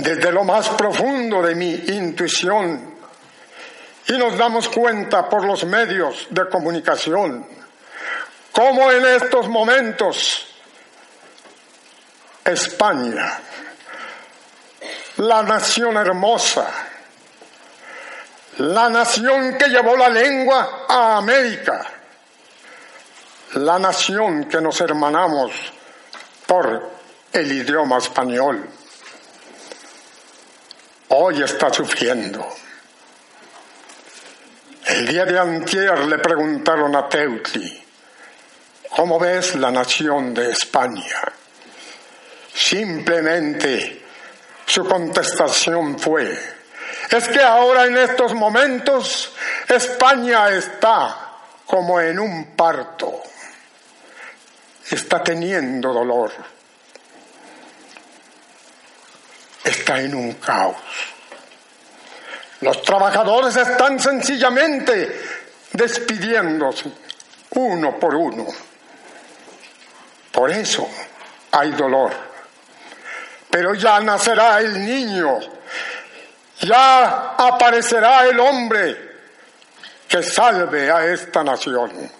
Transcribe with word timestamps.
desde 0.00 0.32
lo 0.32 0.44
más 0.44 0.68
profundo 0.70 1.42
de 1.42 1.54
mi 1.54 1.74
intuición. 1.74 2.96
Y 4.06 4.12
nos 4.16 4.38
damos 4.38 4.68
cuenta 4.68 5.28
por 5.28 5.44
los 5.44 5.64
medios 5.64 6.26
de 6.30 6.48
comunicación 6.48 7.46
cómo 8.52 8.90
en 8.90 9.04
estos 9.04 9.48
momentos 9.48 10.46
España, 12.44 13.38
la 15.18 15.42
nación 15.42 15.96
hermosa, 15.96 16.68
la 18.58 18.88
nación 18.88 19.56
que 19.56 19.68
llevó 19.68 19.96
la 19.96 20.08
lengua 20.08 20.86
a 20.88 21.18
América, 21.18 21.86
la 23.54 23.78
nación 23.78 24.48
que 24.48 24.60
nos 24.60 24.80
hermanamos 24.80 25.52
por 26.46 26.90
el 27.32 27.52
idioma 27.52 27.98
español, 27.98 28.68
hoy 31.08 31.42
está 31.42 31.72
sufriendo. 31.72 32.46
El 34.86 35.06
día 35.06 35.24
de 35.24 35.38
antier 35.38 35.98
le 36.06 36.18
preguntaron 36.18 36.94
a 36.96 37.08
Teutli, 37.08 37.84
¿cómo 38.90 39.18
ves 39.18 39.54
la 39.56 39.70
nación 39.70 40.32
de 40.32 40.50
España? 40.50 41.32
Simplemente 42.54 44.02
su 44.66 44.84
contestación 44.84 45.98
fue, 45.98 46.36
es 47.10 47.28
que 47.28 47.40
ahora 47.40 47.86
en 47.86 47.96
estos 47.96 48.34
momentos 48.34 49.32
España 49.68 50.48
está 50.50 51.32
como 51.66 52.00
en 52.00 52.18
un 52.18 52.56
parto, 52.56 53.22
está 54.90 55.22
teniendo 55.22 55.92
dolor, 55.92 56.32
está 59.64 60.00
en 60.00 60.14
un 60.14 60.32
caos. 60.34 60.76
Los 62.60 62.82
trabajadores 62.82 63.56
están 63.56 64.00
sencillamente 64.00 65.20
despidiéndose 65.72 66.90
uno 67.50 67.98
por 67.98 68.14
uno. 68.14 68.46
Por 70.32 70.50
eso 70.50 70.88
hay 71.52 71.70
dolor. 71.72 72.12
Pero 73.50 73.74
ya 73.74 74.00
nacerá 74.00 74.60
el 74.60 74.84
niño, 74.84 75.38
ya 76.60 77.34
aparecerá 77.36 78.26
el 78.26 78.38
hombre 78.38 79.08
que 80.08 80.22
salve 80.22 80.90
a 80.90 81.06
esta 81.06 81.42
nación. 81.42 82.10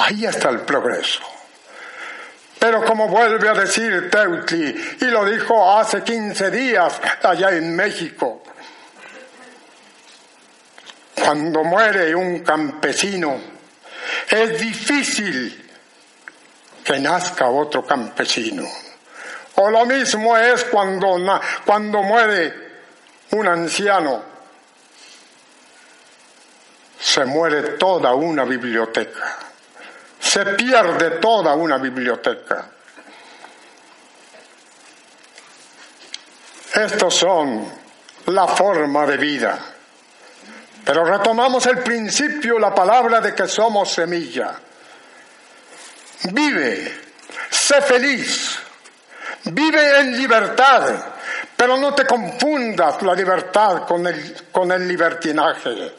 Ahí 0.00 0.24
está 0.24 0.48
el 0.48 0.60
progreso. 0.60 1.20
Pero 2.58 2.84
como 2.84 3.08
vuelve 3.08 3.48
a 3.48 3.54
decir 3.54 4.10
Teutli, 4.10 4.96
y 5.00 5.04
lo 5.06 5.24
dijo 5.24 5.78
hace 5.78 6.02
15 6.02 6.50
días 6.50 7.00
allá 7.22 7.50
en 7.50 7.74
México, 7.76 8.42
cuando 11.14 11.64
muere 11.64 12.14
un 12.14 12.40
campesino, 12.40 13.38
es 14.28 14.58
difícil 14.58 15.70
que 16.82 16.98
nazca 16.98 17.48
otro 17.48 17.86
campesino. 17.86 18.66
O 19.56 19.70
lo 19.70 19.84
mismo 19.84 20.36
es 20.36 20.64
cuando, 20.64 21.18
cuando 21.66 22.02
muere 22.02 22.54
un 23.32 23.46
anciano, 23.46 24.29
se 27.00 27.24
muere 27.24 27.62
toda 27.78 28.14
una 28.14 28.44
biblioteca 28.44 29.50
se 30.20 30.44
pierde 30.46 31.18
toda 31.18 31.54
una 31.54 31.78
biblioteca. 31.78 32.70
Estos 36.72 37.14
son 37.14 37.72
la 38.26 38.46
forma 38.46 39.06
de 39.06 39.16
vida. 39.16 39.58
Pero 40.84 41.04
retomamos 41.04 41.66
el 41.66 41.78
principio, 41.78 42.58
la 42.58 42.74
palabra 42.74 43.20
de 43.20 43.34
que 43.34 43.48
somos 43.48 43.90
semilla. 43.92 44.52
Vive, 46.32 47.00
sé 47.50 47.80
feliz, 47.80 48.58
vive 49.44 50.00
en 50.00 50.16
libertad, 50.16 50.94
pero 51.56 51.76
no 51.76 51.94
te 51.94 52.06
confundas 52.06 53.02
la 53.02 53.14
libertad 53.14 53.86
con 53.86 54.06
el, 54.06 54.48
con 54.52 54.70
el 54.70 54.86
libertinaje. 54.86 55.92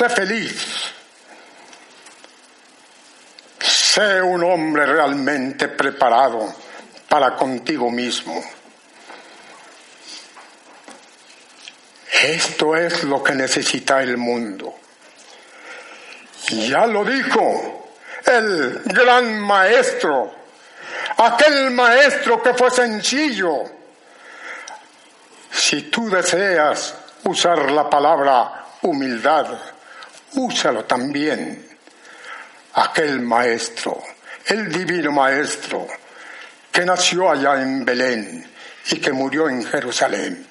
Sé 0.00 0.08
feliz, 0.08 0.94
Sé 3.60 4.22
un 4.22 4.42
hombre 4.44 4.86
realmente 4.86 5.68
preparado 5.68 6.54
para 7.06 7.36
contigo 7.36 7.90
mismo. 7.90 8.42
Esto 12.22 12.74
es 12.76 13.04
lo 13.04 13.22
que 13.22 13.34
necesita 13.34 14.02
el 14.02 14.16
mundo. 14.16 14.74
Ya 16.48 16.86
lo 16.86 17.04
dijo 17.04 17.90
el 18.24 18.80
gran 18.84 19.38
maestro, 19.38 20.34
aquel 21.18 21.72
maestro 21.72 22.42
que 22.42 22.54
fue 22.54 22.70
sencillo. 22.70 23.64
Si 25.52 25.90
tú 25.90 26.08
deseas 26.08 26.94
usar 27.24 27.70
la 27.70 27.90
palabra 27.90 28.64
humildad, 28.80 29.58
úsalo 30.34 30.84
también 30.84 31.68
aquel 32.74 33.20
maestro, 33.20 34.02
el 34.46 34.70
divino 34.70 35.12
maestro, 35.12 35.86
que 36.70 36.84
nació 36.84 37.30
allá 37.30 37.60
en 37.60 37.84
Belén 37.84 38.50
y 38.90 39.00
que 39.00 39.12
murió 39.12 39.48
en 39.48 39.64
Jerusalén. 39.64 40.46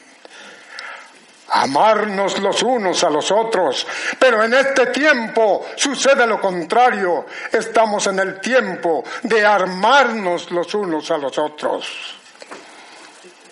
Amarnos 1.51 2.37
los 2.39 2.61
unos 2.61 3.03
a 3.03 3.09
los 3.09 3.31
otros, 3.31 3.87
pero 4.19 4.43
en 4.43 4.53
este 4.53 4.87
tiempo 4.87 5.65
sucede 5.75 6.27
lo 6.27 6.39
contrario. 6.39 7.25
Estamos 7.51 8.05
en 8.05 8.19
el 8.19 8.39
tiempo 8.39 9.03
de 9.23 9.43
armarnos 9.43 10.51
los 10.51 10.71
unos 10.75 11.09
a 11.09 11.17
los 11.17 11.35
otros. 11.39 12.15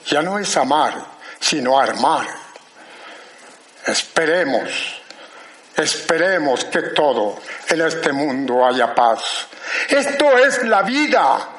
Ya 0.05 0.21
no 0.21 0.37
es 0.37 0.55
amar, 0.57 0.93
sino 1.39 1.79
armar. 1.79 2.27
Esperemos 3.87 5.01
Esperemos 5.77 6.65
que 6.65 6.81
todo 6.81 7.37
en 7.69 7.81
este 7.81 8.11
mundo 8.11 8.65
haya 8.65 8.95
paz. 8.95 9.47
Esto 9.87 10.35
es 10.35 10.63
la 10.63 10.81
vida. 10.81 11.49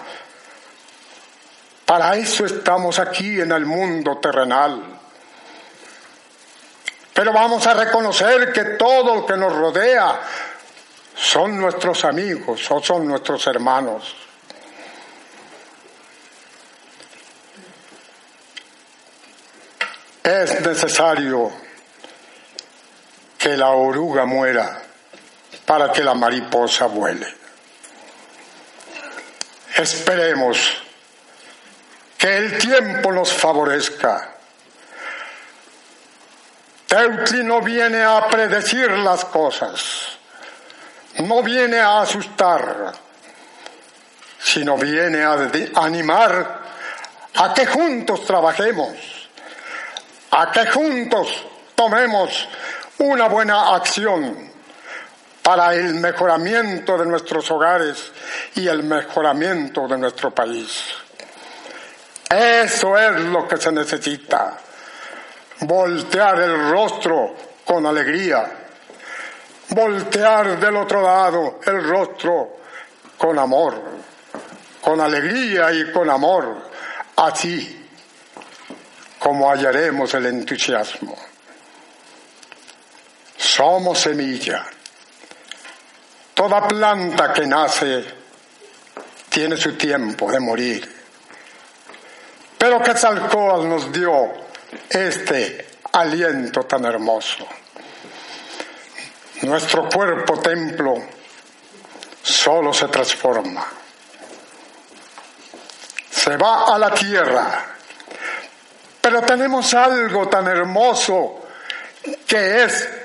Para 1.86 2.16
eso 2.16 2.44
estamos 2.44 2.98
aquí 2.98 3.40
en 3.40 3.52
el 3.52 3.64
mundo 3.64 4.18
terrenal. 4.18 4.82
Pero 7.14 7.32
vamos 7.32 7.64
a 7.68 7.74
reconocer 7.74 8.52
que 8.52 8.64
todo 8.76 9.14
lo 9.14 9.26
que 9.26 9.36
nos 9.36 9.54
rodea 9.54 10.20
son 11.14 11.56
nuestros 11.56 12.04
amigos 12.04 12.68
o 12.72 12.82
son 12.82 13.06
nuestros 13.06 13.46
hermanos. 13.46 14.16
Es 20.24 20.60
necesario 20.60 21.67
que 23.48 23.56
la 23.56 23.70
oruga 23.70 24.26
muera 24.26 24.82
para 25.64 25.90
que 25.90 26.04
la 26.04 26.12
mariposa 26.12 26.84
vuele. 26.84 27.26
Esperemos 29.74 30.58
que 32.18 32.36
el 32.36 32.58
tiempo 32.58 33.10
nos 33.10 33.32
favorezca. 33.32 34.34
Teutli 36.88 37.42
no 37.42 37.62
viene 37.62 38.02
a 38.02 38.28
predecir 38.28 38.90
las 38.90 39.24
cosas, 39.24 40.18
no 41.20 41.42
viene 41.42 41.78
a 41.78 42.02
asustar, 42.02 42.92
sino 44.38 44.76
viene 44.76 45.22
a 45.24 45.50
animar 45.76 46.60
a 47.34 47.54
que 47.54 47.64
juntos 47.64 48.26
trabajemos, 48.26 48.90
a 50.32 50.52
que 50.52 50.66
juntos 50.66 51.28
tomemos 51.74 52.46
una 52.98 53.28
buena 53.28 53.74
acción 53.74 54.50
para 55.42 55.74
el 55.74 55.94
mejoramiento 55.94 56.98
de 56.98 57.06
nuestros 57.06 57.50
hogares 57.50 58.12
y 58.56 58.66
el 58.66 58.82
mejoramiento 58.82 59.86
de 59.86 59.96
nuestro 59.96 60.30
país. 60.34 60.92
Eso 62.28 62.98
es 62.98 63.20
lo 63.22 63.48
que 63.48 63.56
se 63.56 63.72
necesita. 63.72 64.58
Voltear 65.60 66.40
el 66.40 66.70
rostro 66.70 67.34
con 67.64 67.86
alegría. 67.86 68.44
Voltear 69.70 70.58
del 70.58 70.76
otro 70.76 71.00
lado 71.02 71.60
el 71.64 71.82
rostro 71.88 72.58
con 73.16 73.38
amor. 73.38 73.80
Con 74.82 75.00
alegría 75.00 75.72
y 75.72 75.90
con 75.92 76.10
amor. 76.10 76.68
Así 77.16 77.88
como 79.18 79.50
hallaremos 79.50 80.12
el 80.14 80.26
entusiasmo. 80.26 81.27
Somos 83.48 83.98
semilla. 83.98 84.62
Toda 86.34 86.68
planta 86.68 87.32
que 87.32 87.46
nace 87.46 88.04
tiene 89.30 89.56
su 89.56 89.74
tiempo 89.74 90.30
de 90.30 90.38
morir. 90.38 91.06
Pero 92.58 92.82
Quetzalcóatl 92.82 93.66
nos 93.66 93.90
dio 93.90 94.32
este 94.90 95.66
aliento 95.92 96.64
tan 96.64 96.84
hermoso. 96.84 97.48
Nuestro 99.42 99.88
cuerpo 99.88 100.38
templo 100.40 100.96
solo 102.22 102.74
se 102.74 102.88
transforma. 102.88 103.66
Se 106.10 106.36
va 106.36 106.74
a 106.74 106.78
la 106.78 106.92
tierra. 106.92 107.64
Pero 109.00 109.22
tenemos 109.22 109.72
algo 109.72 110.28
tan 110.28 110.46
hermoso 110.48 111.46
que 112.26 112.64
es 112.64 112.97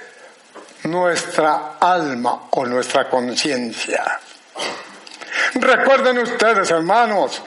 nuestra 0.84 1.78
alma 1.80 2.48
o 2.52 2.66
nuestra 2.66 3.10
conciencia. 3.10 4.20
Recuerden 5.56 6.20
ustedes, 6.20 6.70
hermanos, 6.72 7.42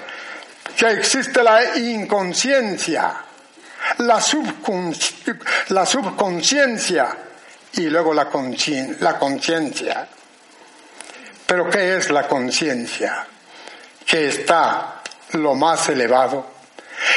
que 0.77 0.91
existe 0.91 1.43
la 1.43 1.77
inconsciencia, 1.77 3.15
la, 3.99 4.21
subconsciencia 4.21 7.17
y 7.73 7.88
luego 7.88 8.15
la 8.15 8.29
conciencia. 8.29 10.09
Pero 11.47 11.71
¿qué 11.71 11.97
es 11.97 12.11
la 12.11 12.27
conciencia? 12.27 13.25
Que 14.05 14.27
está 14.29 15.03
lo 15.33 15.55
más 15.55 15.88
elevado. 15.88 16.55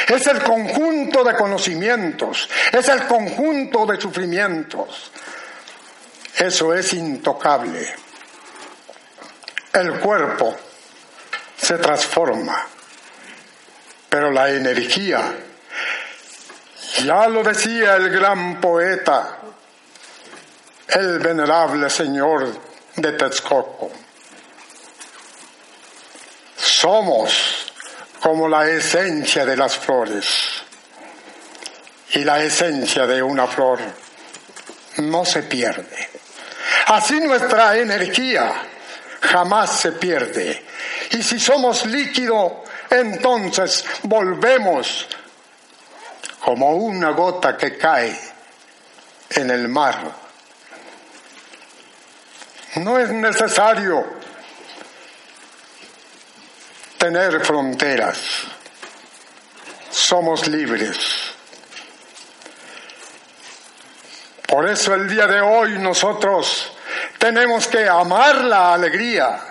Es 0.06 0.26
el 0.26 0.42
conjunto 0.42 1.24
de 1.24 1.34
conocimientos, 1.34 2.48
es 2.72 2.88
el 2.88 3.06
conjunto 3.06 3.84
de 3.86 4.00
sufrimientos. 4.00 5.10
Eso 6.40 6.74
es 6.74 6.92
intocable. 6.94 7.94
El 9.72 10.00
cuerpo 10.00 10.56
se 11.56 11.78
transforma 11.78 12.66
pero 14.10 14.32
la 14.32 14.50
energía, 14.50 15.32
ya 17.04 17.28
lo 17.28 17.44
decía 17.44 17.94
el 17.94 18.10
gran 18.10 18.60
poeta, 18.60 19.38
el 20.88 21.20
venerable 21.20 21.88
señor 21.88 22.60
de 22.96 23.12
Texcoco, 23.12 23.92
somos 26.56 27.72
como 28.20 28.48
la 28.48 28.68
esencia 28.68 29.46
de 29.46 29.56
las 29.56 29.76
flores 29.76 30.26
y 32.12 32.24
la 32.24 32.42
esencia 32.42 33.06
de 33.06 33.22
una 33.22 33.46
flor 33.46 33.78
no 34.96 35.24
se 35.24 35.44
pierde. 35.44 36.19
Así 36.86 37.20
nuestra 37.20 37.76
energía 37.76 38.52
jamás 39.20 39.80
se 39.80 39.92
pierde. 39.92 40.64
Y 41.10 41.22
si 41.22 41.38
somos 41.38 41.86
líquido, 41.86 42.64
entonces 42.90 43.84
volvemos 44.02 45.06
como 46.40 46.74
una 46.74 47.10
gota 47.10 47.56
que 47.56 47.76
cae 47.76 48.18
en 49.30 49.50
el 49.50 49.68
mar. 49.68 50.10
No 52.76 52.98
es 52.98 53.10
necesario 53.10 54.04
tener 56.98 57.44
fronteras. 57.44 58.18
Somos 59.90 60.46
libres. 60.46 61.34
Por 64.50 64.68
eso 64.68 64.94
el 64.94 65.08
día 65.08 65.26
de 65.26 65.40
hoy 65.40 65.78
nosotros 65.78 66.72
tenemos 67.18 67.66
que 67.68 67.88
amar 67.88 68.36
la 68.44 68.74
alegría 68.74 69.50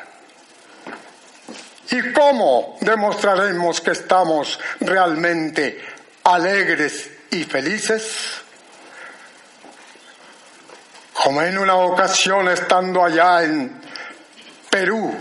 ¿Y 1.91 2.13
cómo 2.13 2.77
demostraremos 2.81 3.81
que 3.81 3.91
estamos 3.91 4.59
realmente 4.81 5.83
alegres 6.23 7.09
y 7.31 7.43
felices? 7.45 8.41
Como 11.13 11.41
en 11.41 11.57
una 11.57 11.75
ocasión 11.75 12.47
estando 12.49 13.03
allá 13.03 13.43
en 13.43 13.81
Perú, 14.69 15.15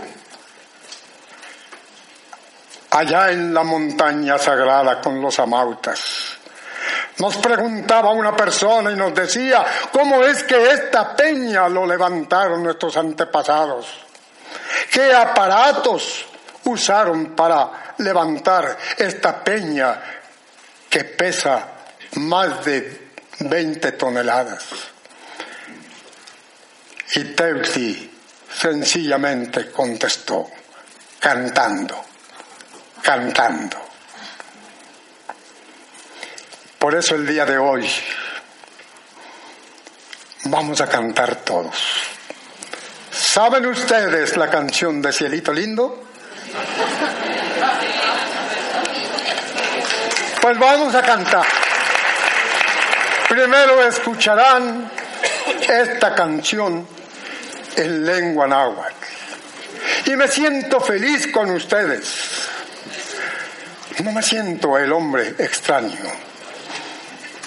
allá 2.91 3.31
en 3.31 3.51
la 3.51 3.63
montaña 3.63 4.37
sagrada 4.37 5.01
con 5.01 5.19
los 5.19 5.39
amautas. 5.39 6.28
Nos 7.19 7.37
preguntaba 7.37 8.11
una 8.11 8.35
persona 8.35 8.91
y 8.91 8.95
nos 8.95 9.13
decía, 9.13 9.65
¿cómo 9.91 10.23
es 10.23 10.43
que 10.43 10.71
esta 10.71 11.15
peña 11.15 11.67
lo 11.69 11.85
levantaron 11.85 12.63
nuestros 12.63 12.95
antepasados? 12.97 13.87
¿Qué 14.91 15.13
aparatos 15.13 16.25
usaron 16.63 17.35
para 17.35 17.93
levantar 17.97 18.77
esta 18.97 19.43
peña 19.43 20.01
que 20.89 21.03
pesa 21.03 21.67
más 22.15 22.65
de 22.65 23.09
20 23.39 23.91
toneladas. 23.93 24.65
Y 27.15 27.23
Teuti 27.35 28.11
sencillamente 28.53 29.71
contestó, 29.71 30.49
cantando, 31.19 32.03
cantando. 33.01 33.88
Por 36.79 36.95
eso 36.95 37.15
el 37.15 37.27
día 37.27 37.45
de 37.45 37.57
hoy 37.57 37.91
vamos 40.45 40.79
a 40.79 40.87
cantar 40.87 41.35
todos. 41.35 41.75
¿Saben 43.11 43.65
ustedes 43.65 44.37
la 44.37 44.49
canción 44.49 45.01
de 45.01 45.11
Cielito 45.11 45.51
Lindo? 45.51 46.05
Pues 50.41 50.57
vamos 50.57 50.95
a 50.95 51.01
cantar. 51.01 51.45
Primero 53.27 53.85
escucharán 53.85 54.89
esta 55.67 56.15
canción 56.15 56.87
en 57.75 58.05
lengua 58.05 58.47
náhuatl. 58.47 59.05
Y 60.05 60.15
me 60.15 60.29
siento 60.29 60.79
feliz 60.79 61.27
con 61.27 61.51
ustedes. 61.51 62.47
No 64.01 64.13
me 64.13 64.23
siento 64.23 64.77
el 64.77 64.93
hombre 64.93 65.35
extraño, 65.37 66.28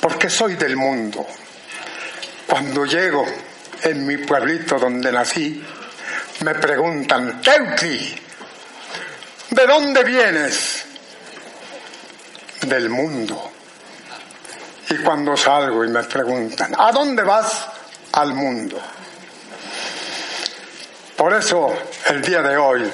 porque 0.02 0.28
soy 0.28 0.56
del 0.56 0.76
mundo. 0.76 1.25
Cuando 2.49 2.85
llego 2.85 3.25
en 3.85 4.04
mi 4.04 4.16
pueblito 4.16 4.76
donde 4.76 5.12
nací, 5.12 5.64
me 6.40 6.56
preguntan, 6.56 7.40
Teutli, 7.40 8.21
¿de 9.50 9.66
dónde 9.66 10.02
vienes? 10.02 10.85
Del 12.62 12.90
mundo. 12.90 13.52
Y 14.90 14.97
cuando 14.97 15.37
salgo 15.37 15.85
y 15.85 15.88
me 15.88 16.02
preguntan, 16.02 16.75
¿a 16.76 16.90
dónde 16.90 17.23
vas? 17.23 17.64
Al 18.14 18.35
mundo. 18.35 18.82
Por 21.16 21.32
eso 21.32 21.73
el 22.09 22.21
día 22.21 22.42
de 22.42 22.56
hoy, 22.56 22.90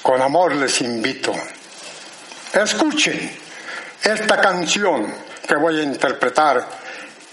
con 0.00 0.22
amor 0.22 0.54
les 0.54 0.80
invito, 0.80 1.34
escuchen 2.54 3.36
esta 4.04 4.40
canción 4.40 5.25
que 5.46 5.54
voy 5.54 5.80
a 5.80 5.82
interpretar 5.82 6.66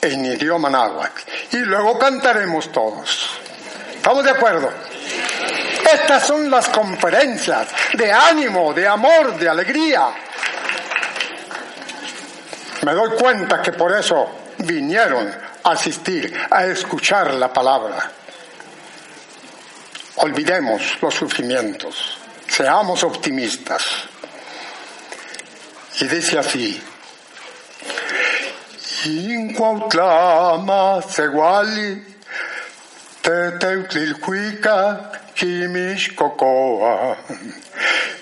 en 0.02 0.26
idioma 0.26 0.70
náhuatl 0.70 1.22
y 1.52 1.58
luego 1.58 1.98
cantaremos 1.98 2.72
todos. 2.72 3.40
¿Estamos 3.96 4.24
de 4.24 4.32
acuerdo? 4.32 4.70
Estas 5.92 6.26
son 6.26 6.50
las 6.50 6.70
conferencias 6.70 7.68
de 7.94 8.12
ánimo, 8.12 8.74
de 8.74 8.88
amor, 8.88 9.38
de 9.38 9.50
alegría. 9.50 10.10
Me 12.84 12.94
doy 12.94 13.12
cuenta 13.12 13.62
que 13.62 13.74
por 13.74 13.94
eso 13.94 14.30
vinieron 14.58 15.34
a 15.64 15.72
asistir, 15.72 16.38
a 16.50 16.66
escuchar 16.66 17.34
la 17.36 17.52
palabra. 17.52 18.12
Olvidemos 20.16 21.02
los 21.02 21.14
sufrimientos, 21.14 22.18
seamos 22.48 23.04
optimistas. 23.04 23.84
Y 26.00 26.08
dice 26.08 26.40
así, 26.40 26.82
in 29.06 29.54
Cuautlama, 29.54 31.02
Ceguali, 31.04 32.02
Teteutlilcuica, 33.22 35.12
Quimixcocoa, 35.36 37.18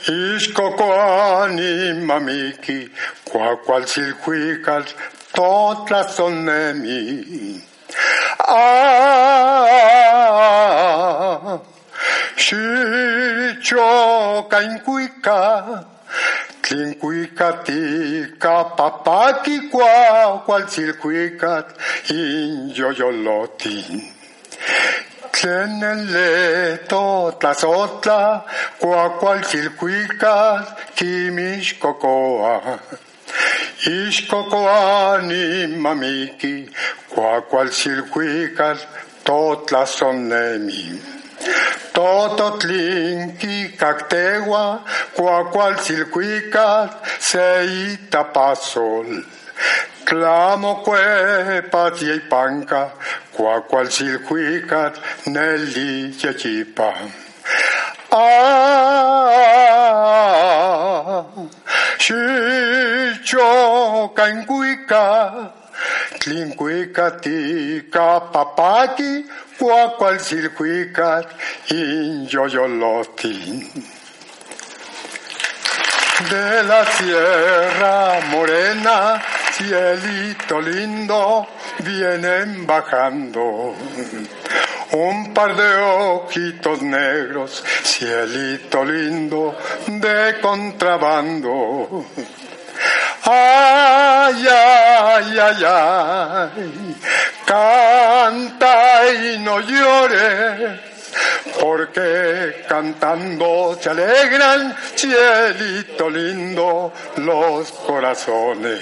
Ixcocoani, 0.08 1.94
Mamiqui, 2.04 2.90
Cuacualcilcuical, 3.26 4.86
Totlazonemi. 5.34 7.62
Ah, 8.40 9.62
Chicho, 12.38 14.48
Caincuica, 14.50 15.86
Tlincuicatica, 16.72 18.64
papaki 18.78 19.70
kwa, 19.70 20.42
cual 20.46 20.64
silcuicat, 20.70 21.68
in 22.12 22.72
yoyolotin. 22.74 24.02
Tlenele 25.34 26.78
totlazotla, 26.88 28.46
kwa 28.80 29.10
cual 29.20 29.44
silcuicat, 29.44 30.96
kimish 30.96 31.78
cocoa. 31.78 32.80
Ishkokoa 33.86 35.22
ni 35.28 35.68
mamiki, 35.76 36.70
kwa 37.10 37.42
cual 37.42 37.68
silcuicat, 37.68 38.80
totlazonemi. 39.26 41.21
Tototlinki 41.94 43.56
kaktewa 43.78 44.84
kuakualtzilkuikat 45.16 46.92
seitapasol. 47.20 49.10
Clamoque 50.06 51.62
patia 51.72 52.16
y 52.16 52.20
panca, 52.30 52.92
cuacualzilcuicat 53.32 54.94
nelli 55.28 56.12
yachipa. 56.22 56.94
Ah, 58.14 59.32
chicho 61.98 63.50
cancuica, 64.14 65.54
tlincuica 66.20 67.12
tica 67.22 68.20
papaki, 68.34 69.26
cuacual 69.62 70.18
silcuicat, 70.20 71.28
in 71.70 72.26
yoyolotin. 72.28 73.70
De 76.30 76.64
la 76.64 76.84
sierra 76.86 78.22
morena, 78.32 79.22
cielito 79.54 80.60
lindo, 80.60 81.48
vienen 81.78 82.66
bajando. 82.66 83.76
Un 84.94 85.32
par 85.32 85.56
de 85.56 85.70
ojitos 85.78 86.82
negros, 86.82 87.64
cielito 87.84 88.84
lindo, 88.84 89.56
de 89.86 90.40
contrabando. 90.42 92.06
Ay, 93.24 94.48
ay, 94.50 95.40
ay, 95.40 95.64
ay, 95.64 96.96
canta 97.52 99.12
y 99.12 99.40
no 99.40 99.60
llores, 99.60 100.80
porque 101.60 102.64
cantando 102.66 103.78
se 103.82 103.90
alegran, 103.90 104.74
cielito 104.96 106.10
lindo, 106.10 106.94
los 107.18 107.70
corazones. 107.74 108.80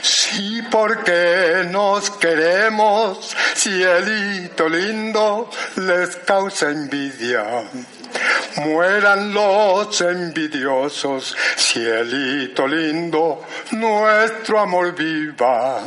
Sí, 0.00 0.62
porque 0.70 1.66
nos 1.68 2.10
queremos, 2.10 3.36
cielito 3.56 4.68
lindo, 4.68 5.50
les 5.74 6.16
causa 6.18 6.70
envidia. 6.70 7.64
Mueran 8.56 9.34
los 9.34 10.00
envidiosos, 10.00 11.36
cielito 11.56 12.66
lindo, 12.68 13.44
nuestro 13.72 14.60
amor 14.60 14.94
viva. 14.94 15.80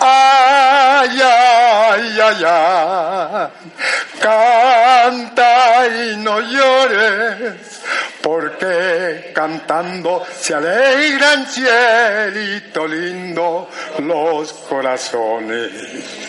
Ay, 0.00 1.20
ay, 1.22 2.18
ay, 2.20 2.44
ay, 2.46 3.48
canta 4.20 5.86
y 5.88 6.16
no 6.18 6.40
llores, 6.40 7.82
porque 8.22 9.32
cantando 9.34 10.24
se 10.38 10.54
alegran, 10.54 11.46
cielito 11.46 12.86
lindo, 12.86 13.68
los 13.98 14.52
corazones 14.52 16.28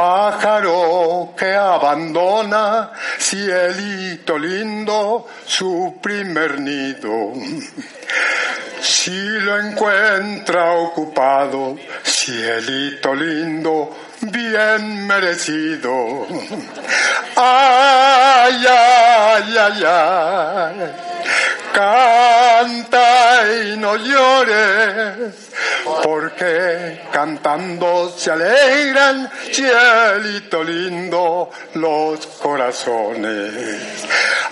pájaro 0.00 1.34
que 1.36 1.54
abandona, 1.54 2.90
cielito 3.18 4.38
lindo, 4.38 5.26
su 5.44 5.98
primer 6.00 6.58
nido. 6.58 7.34
Si 8.80 9.10
lo 9.10 9.60
encuentra 9.60 10.72
ocupado, 10.72 11.76
cielito 12.20 13.14
lindo, 13.14 13.96
bien 14.20 15.06
merecido. 15.06 16.26
Ay, 17.36 18.66
ay, 18.68 19.56
ay, 19.56 19.84
ay, 19.86 20.92
canta 21.72 23.42
y 23.62 23.76
no 23.78 23.96
llores, 23.96 25.50
porque 26.02 27.00
cantando 27.10 28.12
se 28.14 28.32
alegran, 28.32 29.30
cielito 29.50 30.62
lindo, 30.62 31.50
los 31.74 32.26
corazones. 32.42 34.04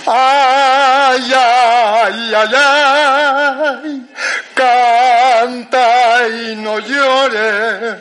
Ay, 0.06 1.32
ay, 1.34 2.32
ay, 2.34 2.54
ay, 2.56 4.07
canta 4.58 6.26
y 6.28 6.56
no 6.56 6.80
llores, 6.80 7.96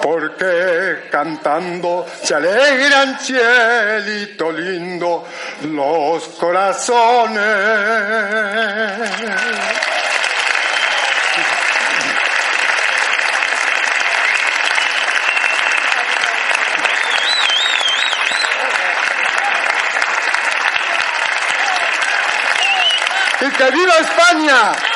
porque 0.00 1.08
cantando 1.10 2.06
se 2.22 2.34
alegran, 2.34 3.18
cielito 3.20 4.50
lindo, 4.52 5.26
los 5.64 6.24
corazones. 6.40 7.42
¡Y 23.40 23.50
que 23.50 23.70
viva 23.72 23.94
España! 23.98 24.91